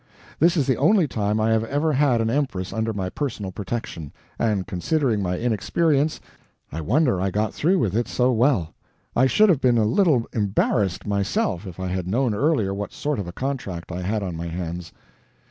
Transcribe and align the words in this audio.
This 0.39 0.57
is 0.57 0.65
the 0.65 0.77
only 0.77 1.07
time 1.07 1.39
I 1.39 1.51
have 1.51 1.63
ever 1.65 1.93
had 1.93 2.21
an 2.21 2.29
Empress 2.31 2.73
under 2.73 2.91
my 2.91 3.07
personal 3.07 3.51
protection; 3.51 4.11
and 4.39 4.65
considering 4.65 5.21
my 5.21 5.37
inexperience, 5.37 6.19
I 6.71 6.81
wonder 6.81 7.21
I 7.21 7.29
got 7.29 7.53
through 7.53 7.77
with 7.77 7.95
it 7.95 8.07
so 8.07 8.31
well. 8.31 8.73
I 9.15 9.27
should 9.27 9.49
have 9.49 9.61
been 9.61 9.77
a 9.77 9.85
little 9.85 10.25
embarrassed 10.33 11.05
myself 11.05 11.67
if 11.67 11.79
I 11.79 11.89
had 11.89 12.07
known 12.07 12.33
earlier 12.33 12.73
what 12.73 12.93
sort 12.93 13.19
of 13.19 13.27
a 13.27 13.31
contract 13.31 13.91
I 13.91 14.01
had 14.01 14.23
on 14.23 14.35
my 14.35 14.47
hands. 14.47 14.91